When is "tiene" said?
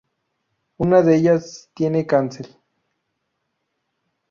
1.75-2.07